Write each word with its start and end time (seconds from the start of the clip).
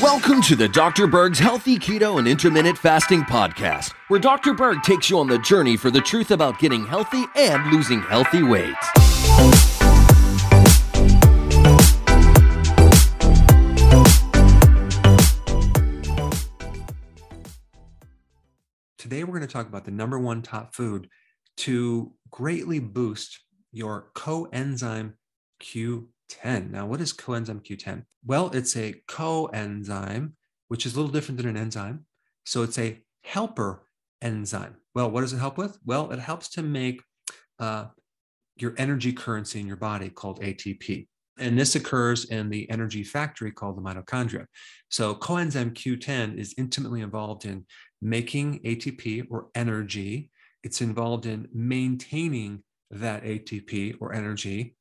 Welcome 0.00 0.40
to 0.42 0.56
the 0.56 0.70
Dr. 0.72 1.06
Berg's 1.06 1.38
Healthy 1.38 1.78
Keto 1.78 2.18
and 2.18 2.26
Intermittent 2.26 2.78
Fasting 2.78 3.20
Podcast, 3.22 3.92
where 4.08 4.18
Dr. 4.18 4.54
Berg 4.54 4.82
takes 4.82 5.10
you 5.10 5.18
on 5.18 5.26
the 5.26 5.38
journey 5.40 5.76
for 5.76 5.90
the 5.90 6.00
truth 6.00 6.30
about 6.30 6.58
getting 6.58 6.86
healthy 6.86 7.24
and 7.36 7.70
losing 7.70 8.00
healthy 8.00 8.42
weight. 8.42 8.74
Today, 18.96 19.22
we're 19.22 19.36
going 19.36 19.42
to 19.42 19.46
talk 19.46 19.68
about 19.68 19.84
the 19.84 19.90
number 19.90 20.18
one 20.18 20.40
top 20.40 20.74
food 20.74 21.10
to 21.58 22.14
greatly 22.30 22.78
boost 22.78 23.40
your 23.70 24.10
coenzyme 24.14 25.12
Q10. 26.30 26.70
Now, 26.70 26.86
what 26.86 27.00
is 27.00 27.12
coenzyme 27.12 27.64
Q10? 27.64 28.04
Well, 28.24 28.50
it's 28.52 28.76
a 28.76 28.94
coenzyme, 29.08 30.32
which 30.68 30.86
is 30.86 30.94
a 30.94 30.96
little 30.96 31.12
different 31.12 31.38
than 31.38 31.48
an 31.48 31.56
enzyme. 31.56 32.06
So 32.44 32.62
it's 32.62 32.78
a 32.78 33.00
helper 33.22 33.86
enzyme. 34.22 34.76
Well, 34.94 35.10
what 35.10 35.22
does 35.22 35.32
it 35.32 35.38
help 35.38 35.58
with? 35.58 35.78
Well, 35.84 36.10
it 36.10 36.18
helps 36.18 36.48
to 36.50 36.62
make 36.62 37.02
uh, 37.58 37.86
your 38.56 38.74
energy 38.78 39.12
currency 39.12 39.60
in 39.60 39.66
your 39.66 39.76
body 39.76 40.08
called 40.08 40.40
ATP. 40.40 41.08
And 41.38 41.58
this 41.58 41.74
occurs 41.74 42.24
in 42.26 42.48
the 42.48 42.68
energy 42.70 43.04
factory 43.04 43.52
called 43.52 43.76
the 43.76 43.82
mitochondria. 43.82 44.46
So 44.88 45.14
coenzyme 45.14 45.74
Q10 45.74 46.38
is 46.38 46.54
intimately 46.56 47.02
involved 47.02 47.44
in 47.44 47.66
making 48.00 48.60
ATP 48.60 49.26
or 49.30 49.48
energy. 49.54 50.30
It's 50.62 50.80
involved 50.80 51.26
in 51.26 51.48
maintaining 51.52 52.62
that 52.90 53.24
ATP 53.24 53.96
or 54.00 54.14
energy. 54.14 54.75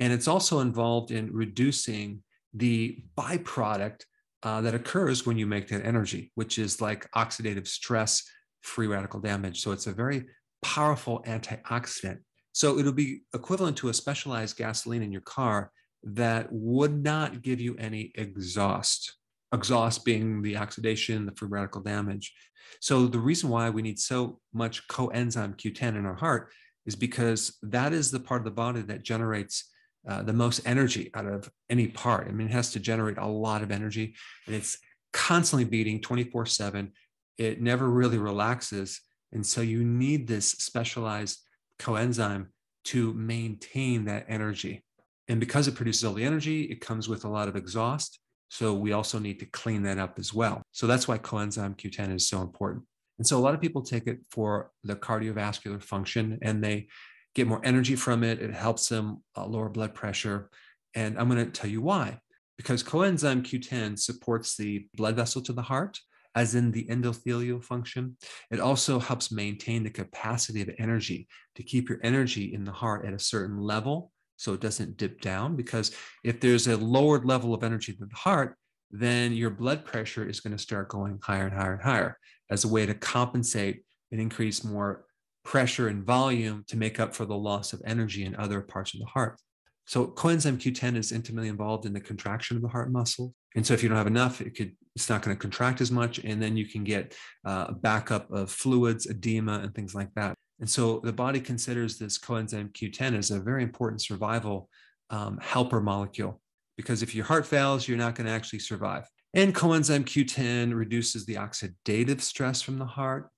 And 0.00 0.12
it's 0.12 0.28
also 0.28 0.60
involved 0.60 1.10
in 1.10 1.32
reducing 1.32 2.22
the 2.54 3.02
byproduct 3.16 4.02
uh, 4.42 4.60
that 4.60 4.74
occurs 4.74 5.26
when 5.26 5.38
you 5.38 5.46
make 5.46 5.68
that 5.68 5.84
energy, 5.84 6.30
which 6.34 6.58
is 6.58 6.80
like 6.80 7.10
oxidative 7.12 7.66
stress, 7.66 8.22
free 8.62 8.86
radical 8.86 9.20
damage. 9.20 9.60
So 9.60 9.72
it's 9.72 9.86
a 9.86 9.92
very 9.92 10.26
powerful 10.62 11.22
antioxidant. 11.26 12.18
So 12.52 12.78
it'll 12.78 12.92
be 12.92 13.22
equivalent 13.34 13.76
to 13.78 13.88
a 13.88 13.94
specialized 13.94 14.56
gasoline 14.56 15.02
in 15.02 15.12
your 15.12 15.22
car 15.22 15.70
that 16.02 16.48
would 16.50 17.02
not 17.02 17.42
give 17.42 17.60
you 17.60 17.76
any 17.78 18.12
exhaust. 18.14 19.16
Exhaust 19.52 20.04
being 20.04 20.42
the 20.42 20.56
oxidation, 20.56 21.26
the 21.26 21.32
free 21.32 21.48
radical 21.48 21.80
damage. 21.80 22.32
So 22.80 23.06
the 23.06 23.18
reason 23.18 23.48
why 23.48 23.70
we 23.70 23.82
need 23.82 23.98
so 23.98 24.40
much 24.52 24.86
coenzyme 24.88 25.56
Q10 25.56 25.96
in 25.96 26.06
our 26.06 26.14
heart 26.14 26.50
is 26.86 26.96
because 26.96 27.56
that 27.62 27.92
is 27.92 28.10
the 28.10 28.20
part 28.20 28.40
of 28.40 28.44
the 28.44 28.50
body 28.50 28.80
that 28.82 29.02
generates 29.02 29.70
uh, 30.08 30.22
the 30.22 30.32
most 30.32 30.60
energy 30.64 31.10
out 31.14 31.26
of 31.26 31.50
any 31.68 31.88
part. 31.88 32.28
I 32.28 32.32
mean, 32.32 32.46
it 32.46 32.52
has 32.52 32.72
to 32.72 32.80
generate 32.80 33.18
a 33.18 33.26
lot 33.26 33.62
of 33.62 33.72
energy 33.72 34.14
and 34.46 34.54
it's 34.54 34.78
constantly 35.12 35.64
beating 35.64 36.00
24 36.00 36.46
7. 36.46 36.92
It 37.38 37.60
never 37.60 37.88
really 37.88 38.18
relaxes. 38.18 39.00
And 39.32 39.44
so 39.44 39.60
you 39.60 39.84
need 39.84 40.26
this 40.26 40.50
specialized 40.50 41.40
coenzyme 41.78 42.46
to 42.84 43.12
maintain 43.14 44.04
that 44.04 44.26
energy. 44.28 44.84
And 45.28 45.40
because 45.40 45.66
it 45.66 45.74
produces 45.74 46.04
all 46.04 46.14
the 46.14 46.24
energy, 46.24 46.62
it 46.62 46.80
comes 46.80 47.08
with 47.08 47.24
a 47.24 47.28
lot 47.28 47.48
of 47.48 47.56
exhaust. 47.56 48.20
So 48.48 48.74
we 48.74 48.92
also 48.92 49.18
need 49.18 49.40
to 49.40 49.46
clean 49.46 49.82
that 49.82 49.98
up 49.98 50.18
as 50.20 50.32
well. 50.32 50.62
So 50.70 50.86
that's 50.86 51.08
why 51.08 51.18
coenzyme 51.18 51.76
Q10 51.76 52.14
is 52.14 52.28
so 52.28 52.42
important. 52.42 52.84
And 53.18 53.26
so 53.26 53.38
a 53.38 53.40
lot 53.40 53.54
of 53.54 53.60
people 53.60 53.82
take 53.82 54.06
it 54.06 54.20
for 54.30 54.70
the 54.84 54.96
cardiovascular 54.96 55.82
function 55.82 56.38
and 56.42 56.62
they 56.62 56.88
get 57.34 57.46
more 57.46 57.60
energy 57.64 57.96
from 57.96 58.24
it. 58.24 58.40
It 58.40 58.54
helps 58.54 58.88
them 58.88 59.22
uh, 59.36 59.46
lower 59.46 59.68
blood 59.68 59.94
pressure. 59.94 60.50
And 60.94 61.18
I'm 61.18 61.28
going 61.28 61.44
to 61.44 61.50
tell 61.50 61.70
you 61.70 61.82
why. 61.82 62.18
Because 62.56 62.82
coenzyme 62.82 63.42
Q10 63.42 63.98
supports 63.98 64.56
the 64.56 64.86
blood 64.94 65.16
vessel 65.16 65.42
to 65.42 65.52
the 65.52 65.62
heart, 65.62 65.98
as 66.34 66.54
in 66.54 66.70
the 66.70 66.84
endothelial 66.84 67.62
function. 67.62 68.16
It 68.50 68.60
also 68.60 68.98
helps 68.98 69.32
maintain 69.32 69.82
the 69.82 69.90
capacity 69.90 70.62
of 70.62 70.70
energy 70.78 71.28
to 71.54 71.62
keep 71.62 71.88
your 71.88 71.98
energy 72.02 72.54
in 72.54 72.64
the 72.64 72.72
heart 72.72 73.06
at 73.06 73.14
a 73.14 73.18
certain 73.18 73.58
level 73.58 74.12
so 74.36 74.52
it 74.52 74.60
doesn't 74.60 74.96
dip 74.96 75.20
down. 75.20 75.56
Because 75.56 75.94
if 76.24 76.40
there's 76.40 76.66
a 76.66 76.76
lowered 76.76 77.24
level 77.24 77.54
of 77.54 77.62
energy 77.62 77.96
in 77.98 78.08
the 78.08 78.14
heart, 78.14 78.56
then 78.90 79.32
your 79.32 79.50
blood 79.50 79.84
pressure 79.84 80.28
is 80.28 80.40
going 80.40 80.56
to 80.56 80.62
start 80.62 80.88
going 80.88 81.18
higher 81.22 81.46
and 81.46 81.56
higher 81.56 81.74
and 81.74 81.82
higher 81.82 82.18
as 82.50 82.64
a 82.64 82.68
way 82.68 82.86
to 82.86 82.94
compensate 82.94 83.82
and 84.12 84.20
increase 84.20 84.64
more 84.64 85.04
pressure 85.44 85.88
and 85.88 86.04
volume 86.04 86.64
to 86.68 86.76
make 86.76 86.98
up 86.98 87.14
for 87.14 87.24
the 87.24 87.36
loss 87.36 87.72
of 87.72 87.82
energy 87.84 88.24
in 88.24 88.34
other 88.36 88.60
parts 88.60 88.94
of 88.94 89.00
the 89.00 89.06
heart. 89.06 89.38
So 89.86 90.08
coenzyme 90.08 90.58
Q10 90.58 90.96
is 90.96 91.12
intimately 91.12 91.48
involved 91.48 91.86
in 91.86 91.92
the 91.92 92.00
contraction 92.00 92.56
of 92.56 92.62
the 92.62 92.68
heart 92.68 92.90
muscle. 92.90 93.32
And 93.54 93.64
so 93.64 93.72
if 93.72 93.82
you 93.82 93.88
don't 93.88 93.98
have 93.98 94.08
enough, 94.08 94.40
it 94.40 94.56
could 94.56 94.72
it's 94.96 95.10
not 95.10 95.20
going 95.20 95.36
to 95.36 95.40
contract 95.40 95.82
as 95.82 95.92
much, 95.92 96.20
and 96.20 96.42
then 96.42 96.56
you 96.56 96.66
can 96.66 96.82
get 96.82 97.14
uh, 97.44 97.66
a 97.68 97.74
backup 97.74 98.30
of 98.32 98.50
fluids, 98.50 99.04
edema, 99.06 99.58
and 99.58 99.74
things 99.74 99.94
like 99.94 100.08
that. 100.14 100.34
And 100.58 100.68
so 100.68 101.00
the 101.04 101.12
body 101.12 101.38
considers 101.38 101.98
this 101.98 102.18
coenzyme 102.18 102.72
Q10 102.72 103.16
as 103.16 103.30
a 103.30 103.38
very 103.38 103.62
important 103.62 104.00
survival 104.00 104.70
um, 105.10 105.38
helper 105.42 105.82
molecule 105.82 106.40
because 106.78 107.02
if 107.02 107.14
your 107.14 107.26
heart 107.26 107.46
fails, 107.46 107.86
you're 107.86 107.98
not 107.98 108.14
going 108.14 108.26
to 108.26 108.32
actually 108.32 108.60
survive. 108.60 109.06
And 109.36 109.54
coenzyme 109.54 110.06
Q10 110.06 110.74
reduces 110.74 111.26
the 111.26 111.34
oxidative 111.34 112.22
stress 112.22 112.62
from 112.62 112.78
the 112.78 112.86
heart. 112.86 113.28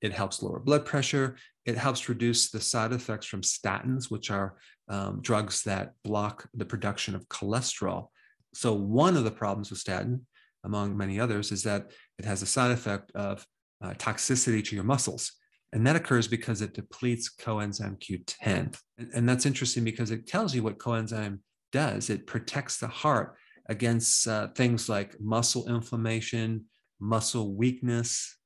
It 0.00 0.12
helps 0.12 0.40
lower 0.40 0.60
blood 0.60 0.86
pressure. 0.86 1.34
It 1.66 1.76
helps 1.76 2.08
reduce 2.08 2.52
the 2.52 2.60
side 2.60 2.92
effects 2.92 3.26
from 3.26 3.40
statins, 3.40 4.08
which 4.08 4.30
are 4.30 4.54
um, 4.88 5.20
drugs 5.20 5.64
that 5.64 5.94
block 6.04 6.48
the 6.54 6.64
production 6.64 7.16
of 7.16 7.28
cholesterol. 7.28 8.06
So, 8.54 8.72
one 8.72 9.16
of 9.16 9.24
the 9.24 9.32
problems 9.32 9.70
with 9.70 9.80
statin, 9.80 10.24
among 10.62 10.96
many 10.96 11.18
others, 11.18 11.50
is 11.50 11.64
that 11.64 11.90
it 12.20 12.24
has 12.24 12.40
a 12.40 12.46
side 12.46 12.70
effect 12.70 13.10
of 13.16 13.44
uh, 13.82 13.94
toxicity 13.94 14.64
to 14.64 14.76
your 14.76 14.84
muscles. 14.84 15.32
And 15.72 15.84
that 15.88 15.96
occurs 15.96 16.28
because 16.28 16.62
it 16.62 16.72
depletes 16.72 17.34
coenzyme 17.34 17.98
Q10. 17.98 18.78
And, 18.96 19.10
and 19.12 19.28
that's 19.28 19.44
interesting 19.44 19.82
because 19.82 20.12
it 20.12 20.28
tells 20.28 20.54
you 20.54 20.62
what 20.62 20.78
coenzyme 20.78 21.40
does. 21.72 22.10
It 22.10 22.28
protects 22.28 22.78
the 22.78 22.86
heart 22.86 23.34
against 23.68 24.26
uh, 24.26 24.48
things 24.48 24.88
like 24.88 25.20
muscle 25.20 25.68
inflammation, 25.68 26.64
muscle 27.00 27.54
weakness, 27.54 28.36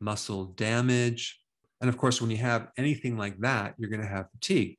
muscle 0.00 0.46
damage. 0.46 1.40
And 1.80 1.88
of 1.88 1.96
course, 1.96 2.20
when 2.20 2.30
you 2.30 2.36
have 2.38 2.68
anything 2.76 3.16
like 3.16 3.38
that, 3.38 3.74
you're 3.78 3.90
going 3.90 4.02
to 4.02 4.08
have 4.08 4.30
fatigue. 4.32 4.76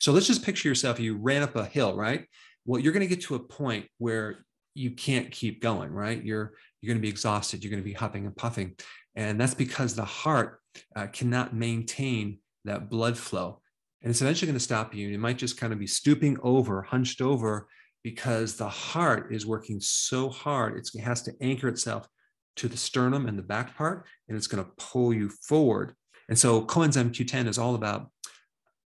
So 0.00 0.12
let's 0.12 0.26
just 0.26 0.44
picture 0.44 0.68
yourself 0.68 1.00
you 1.00 1.16
ran 1.16 1.42
up 1.42 1.56
a 1.56 1.64
hill, 1.64 1.96
right? 1.96 2.26
Well, 2.64 2.80
you're 2.80 2.92
going 2.92 3.08
to 3.08 3.14
get 3.14 3.22
to 3.22 3.34
a 3.34 3.40
point 3.40 3.86
where 3.98 4.44
you 4.74 4.92
can't 4.92 5.30
keep 5.30 5.60
going, 5.60 5.90
right? 5.90 6.22
You're 6.22 6.52
you're 6.80 6.88
going 6.88 7.00
to 7.00 7.06
be 7.06 7.08
exhausted. 7.08 7.62
You're 7.62 7.70
going 7.70 7.82
to 7.82 7.88
be 7.88 7.92
huffing 7.92 8.26
and 8.26 8.36
puffing, 8.36 8.76
and 9.14 9.40
that's 9.40 9.54
because 9.54 9.94
the 9.94 10.04
heart 10.04 10.60
uh, 10.96 11.06
cannot 11.06 11.54
maintain 11.54 12.38
that 12.64 12.88
blood 12.88 13.18
flow, 13.18 13.60
and 14.02 14.10
it's 14.10 14.22
eventually 14.22 14.46
going 14.46 14.58
to 14.58 14.64
stop 14.64 14.94
you. 14.94 15.08
You 15.08 15.18
might 15.18 15.38
just 15.38 15.58
kind 15.58 15.72
of 15.72 15.78
be 15.78 15.86
stooping 15.86 16.38
over, 16.42 16.82
hunched 16.82 17.20
over, 17.20 17.68
because 18.02 18.56
the 18.56 18.68
heart 18.68 19.32
is 19.32 19.46
working 19.46 19.80
so 19.80 20.28
hard, 20.28 20.76
it 20.76 21.00
has 21.00 21.22
to 21.22 21.32
anchor 21.40 21.68
itself 21.68 22.08
to 22.56 22.68
the 22.68 22.76
sternum 22.76 23.26
and 23.26 23.38
the 23.38 23.42
back 23.42 23.76
part, 23.76 24.06
and 24.28 24.36
it's 24.36 24.46
going 24.46 24.62
to 24.62 24.70
pull 24.76 25.12
you 25.12 25.28
forward. 25.28 25.94
And 26.28 26.38
so 26.38 26.62
coenzyme 26.62 27.10
Q10 27.10 27.48
is 27.48 27.58
all 27.58 27.74
about 27.74 28.10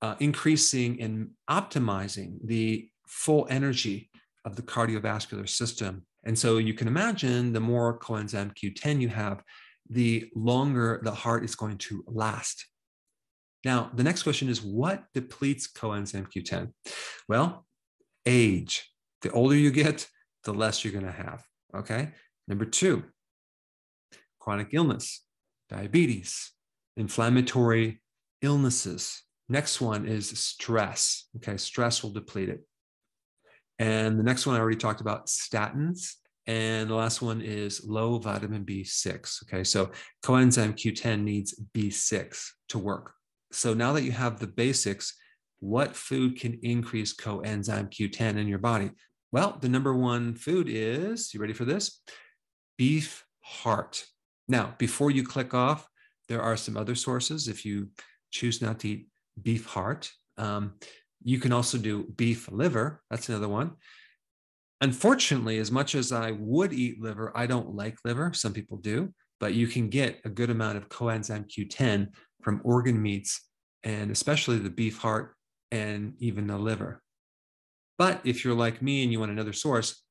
uh, 0.02 0.16
increasing 0.20 1.02
and 1.02 1.30
optimizing 1.50 2.38
the 2.44 2.90
full 3.08 3.48
energy 3.50 4.10
of 4.44 4.56
the 4.56 4.62
cardiovascular 4.62 5.48
system. 5.48 6.06
And 6.26 6.38
so 6.38 6.58
you 6.58 6.74
can 6.74 6.88
imagine 6.88 7.54
the 7.54 7.60
more 7.60 8.00
coenzyme 8.00 8.54
Q10 8.56 9.02
you 9.02 9.10
have, 9.10 9.44
the 9.90 10.30
longer 10.36 11.00
the 11.04 11.12
heart 11.12 11.44
is 11.46 11.56
going 11.56 11.78
to 11.78 12.04
last. 12.08 12.66
Now, 13.64 13.92
the 13.94 14.04
next 14.04 14.24
question 14.24 14.50
is 14.50 14.62
what 14.62 15.04
depletes 15.14 15.68
coenzyme 15.68 16.28
Q10? 16.32 16.72
Well, 17.28 17.66
age. 18.26 18.88
The 19.22 19.32
older 19.32 19.56
you 19.56 19.72
get, 19.72 20.08
the 20.44 20.54
less 20.54 20.84
you're 20.84 20.94
going 20.94 21.06
to 21.06 21.12
have. 21.12 21.44
Okay. 21.76 22.12
Number 22.48 22.66
two, 22.66 23.04
chronic 24.40 24.70
illness, 24.72 25.24
diabetes, 25.70 26.52
inflammatory 26.96 28.02
illnesses. 28.42 29.24
Next 29.50 29.82
one 29.82 30.08
is 30.08 30.30
stress. 30.40 31.28
Okay. 31.38 31.58
Stress 31.58 32.04
will 32.04 32.12
deplete 32.12 32.50
it. 32.50 32.62
And 33.80 34.18
the 34.18 34.24
next 34.24 34.46
one 34.46 34.56
I 34.56 34.60
already 34.60 34.78
talked 34.78 35.02
about 35.02 35.28
statins. 35.28 36.14
And 36.48 36.90
the 36.90 36.96
last 36.96 37.24
one 37.24 37.42
is 37.42 37.84
low 37.86 38.20
vitamin 38.20 38.64
B6. 38.66 39.44
Okay. 39.44 39.64
So 39.64 39.92
coenzyme 40.24 40.74
Q10 40.74 41.24
needs 41.24 41.60
B6 41.74 42.38
to 42.70 42.80
work. 42.80 43.14
So 43.52 43.74
now 43.74 43.94
that 43.94 44.04
you 44.04 44.12
have 44.12 44.40
the 44.40 44.48
basics, 44.48 45.16
what 45.60 45.96
food 45.96 46.40
can 46.40 46.60
increase 46.62 47.16
coenzyme 47.16 47.90
Q10 47.90 48.38
in 48.38 48.48
your 48.48 48.60
body? 48.60 48.92
Well, 49.36 49.58
the 49.60 49.68
number 49.68 49.94
one 49.94 50.36
food 50.36 50.70
is, 50.70 51.34
you 51.34 51.42
ready 51.42 51.52
for 51.52 51.66
this? 51.66 52.00
Beef 52.78 53.26
heart. 53.42 54.06
Now, 54.48 54.76
before 54.78 55.12
you 55.12 55.28
click 55.28 55.54
off, 55.54 55.90
there 56.30 56.42
are 56.42 56.56
some 56.56 56.78
other 56.78 56.96
sources. 56.96 57.50
If 57.50 57.66
you 57.66 57.90
choose 58.32 58.62
not 58.62 58.80
to 58.80 58.88
eat 58.88 59.08
beef 59.42 59.66
heart, 59.66 60.10
um, 60.38 60.76
you 61.22 61.42
can 61.42 61.52
also 61.52 61.78
do 61.78 62.06
beef 62.16 62.50
liver. 62.50 63.04
That's 63.12 63.28
another 63.28 63.50
one. 63.50 63.72
Unfortunately, 64.80 65.58
as 65.58 65.70
much 65.70 65.96
as 65.96 66.14
I 66.14 66.32
would 66.32 66.72
eat 66.72 67.02
liver, 67.02 67.34
I 67.36 67.46
don't 67.46 67.76
like 67.76 67.98
liver. 68.06 68.32
Some 68.34 68.54
people 68.54 68.78
do, 68.78 69.14
but 69.42 69.54
you 69.54 69.68
can 69.68 69.90
get 69.90 70.22
a 70.24 70.30
good 70.30 70.50
amount 70.50 70.78
of 70.78 70.88
coenzyme 70.88 71.52
Q10 71.52 72.08
from 72.42 72.62
organ 72.64 73.02
meats 73.02 73.42
and 73.84 74.12
especially 74.12 74.60
the 74.60 74.70
beef 74.70 74.98
heart 74.98 75.36
and 75.74 76.14
even 76.20 76.48
the 76.48 76.58
liver. 76.58 77.02
But 77.98 78.22
if 78.24 78.44
you're 78.44 78.56
like 78.56 78.82
me 78.82 79.04
and 79.04 79.12
you 79.12 79.20
want 79.20 79.32
another 79.32 79.54
source, 79.54 80.04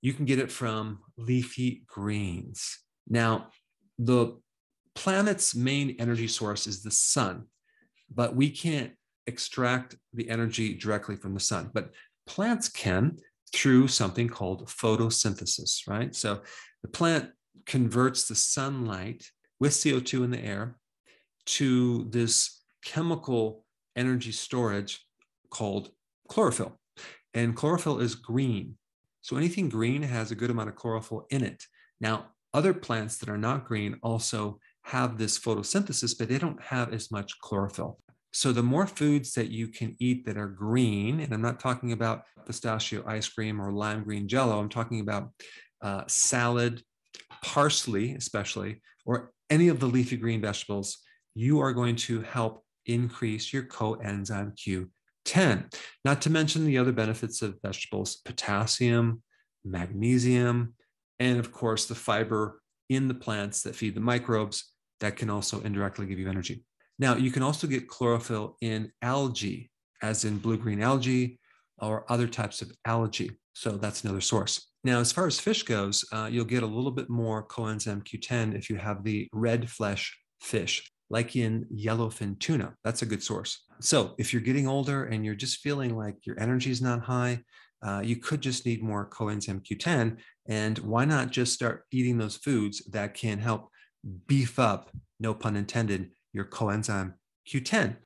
you 0.00 0.12
can 0.12 0.24
get 0.24 0.38
it 0.38 0.50
from 0.50 1.00
leafy 1.16 1.82
greens. 1.86 2.78
Now, 3.08 3.48
the 3.98 4.38
planet's 4.94 5.54
main 5.54 5.96
energy 5.98 6.28
source 6.28 6.66
is 6.66 6.82
the 6.82 6.90
sun, 6.90 7.46
but 8.12 8.36
we 8.36 8.50
can't 8.50 8.92
extract 9.26 9.96
the 10.14 10.30
energy 10.30 10.74
directly 10.74 11.16
from 11.16 11.34
the 11.34 11.40
sun. 11.40 11.70
But 11.74 11.92
plants 12.26 12.68
can 12.68 13.18
through 13.54 13.88
something 13.88 14.28
called 14.28 14.66
photosynthesis, 14.66 15.88
right? 15.88 16.14
So 16.14 16.42
the 16.82 16.88
plant 16.88 17.30
converts 17.66 18.28
the 18.28 18.34
sunlight 18.34 19.30
with 19.60 19.72
CO2 19.72 20.24
in 20.24 20.30
the 20.30 20.44
air 20.44 20.76
to 21.46 22.04
this 22.10 22.62
chemical 22.84 23.64
energy 23.96 24.32
storage 24.32 25.00
called 25.50 25.90
chlorophyll. 26.28 26.78
And 27.34 27.54
chlorophyll 27.54 28.00
is 28.00 28.14
green. 28.14 28.76
So 29.20 29.36
anything 29.36 29.68
green 29.68 30.02
has 30.02 30.30
a 30.30 30.34
good 30.34 30.50
amount 30.50 30.70
of 30.70 30.76
chlorophyll 30.76 31.26
in 31.30 31.44
it. 31.44 31.64
Now, 32.00 32.28
other 32.54 32.72
plants 32.72 33.18
that 33.18 33.28
are 33.28 33.38
not 33.38 33.66
green 33.66 33.98
also 34.02 34.58
have 34.82 35.18
this 35.18 35.38
photosynthesis, 35.38 36.16
but 36.18 36.28
they 36.28 36.38
don't 36.38 36.62
have 36.62 36.92
as 36.94 37.10
much 37.10 37.38
chlorophyll. 37.40 37.98
So 38.32 38.52
the 38.52 38.62
more 38.62 38.86
foods 38.86 39.32
that 39.34 39.50
you 39.50 39.68
can 39.68 39.96
eat 39.98 40.24
that 40.26 40.36
are 40.36 40.48
green, 40.48 41.20
and 41.20 41.32
I'm 41.32 41.42
not 41.42 41.60
talking 41.60 41.92
about 41.92 42.22
pistachio 42.46 43.02
ice 43.06 43.28
cream 43.28 43.60
or 43.60 43.72
lime 43.72 44.04
green 44.04 44.28
jello, 44.28 44.58
I'm 44.58 44.68
talking 44.68 45.00
about 45.00 45.30
uh, 45.82 46.04
salad, 46.06 46.82
parsley, 47.42 48.14
especially, 48.14 48.80
or 49.04 49.32
any 49.50 49.68
of 49.68 49.80
the 49.80 49.86
leafy 49.86 50.16
green 50.16 50.40
vegetables, 50.40 50.98
you 51.34 51.60
are 51.60 51.72
going 51.72 51.96
to 51.96 52.20
help 52.20 52.64
increase 52.86 53.52
your 53.52 53.62
coenzyme 53.64 54.54
Q10. 55.28 55.74
Not 56.04 56.22
to 56.22 56.30
mention 56.30 56.64
the 56.64 56.78
other 56.78 56.92
benefits 56.92 57.42
of 57.42 57.58
vegetables 57.62 58.16
potassium, 58.16 59.22
magnesium, 59.64 60.74
and 61.18 61.38
of 61.38 61.52
course, 61.52 61.86
the 61.86 61.94
fiber 61.94 62.60
in 62.88 63.08
the 63.08 63.14
plants 63.14 63.62
that 63.62 63.76
feed 63.76 63.94
the 63.94 64.00
microbes 64.00 64.72
that 65.00 65.16
can 65.16 65.30
also 65.30 65.60
indirectly 65.60 66.06
give 66.06 66.18
you 66.18 66.28
energy. 66.28 66.64
Now, 66.98 67.16
you 67.16 67.30
can 67.30 67.42
also 67.42 67.66
get 67.66 67.88
chlorophyll 67.88 68.56
in 68.60 68.90
algae, 69.02 69.70
as 70.02 70.24
in 70.24 70.38
blue 70.38 70.56
green 70.56 70.82
algae 70.82 71.38
or 71.78 72.10
other 72.10 72.26
types 72.26 72.62
of 72.62 72.72
algae. 72.84 73.30
So 73.52 73.72
that's 73.72 74.04
another 74.04 74.20
source. 74.20 74.68
Now, 74.84 75.00
as 75.00 75.12
far 75.12 75.26
as 75.26 75.38
fish 75.38 75.64
goes, 75.64 76.04
uh, 76.12 76.28
you'll 76.30 76.44
get 76.44 76.62
a 76.62 76.66
little 76.66 76.90
bit 76.90 77.08
more 77.08 77.46
coenzyme 77.46 78.04
Q10 78.04 78.56
if 78.56 78.70
you 78.70 78.76
have 78.76 79.04
the 79.04 79.28
red 79.32 79.68
flesh 79.68 80.16
fish, 80.40 80.90
like 81.10 81.36
in 81.36 81.66
yellowfin 81.74 82.38
tuna. 82.38 82.74
That's 82.84 83.02
a 83.02 83.06
good 83.06 83.22
source. 83.22 83.64
So 83.80 84.14
if 84.18 84.32
you're 84.32 84.42
getting 84.42 84.68
older 84.68 85.04
and 85.04 85.24
you're 85.24 85.34
just 85.34 85.58
feeling 85.58 85.96
like 85.96 86.26
your 86.26 86.38
energy 86.40 86.70
is 86.70 86.82
not 86.82 87.00
high, 87.00 87.40
uh, 87.82 88.02
you 88.04 88.16
could 88.16 88.40
just 88.40 88.66
need 88.66 88.82
more 88.82 89.08
coenzyme 89.08 89.64
Q10. 89.64 90.18
And 90.48 90.78
why 90.78 91.04
not 91.04 91.30
just 91.30 91.52
start 91.52 91.84
eating 91.92 92.18
those 92.18 92.36
foods 92.36 92.84
that 92.90 93.14
can 93.14 93.38
help 93.38 93.68
beef 94.26 94.58
up, 94.58 94.90
no 95.20 95.34
pun 95.34 95.56
intended, 95.56 96.10
your 96.32 96.44
coenzyme 96.44 97.14
Q10. 97.48 97.96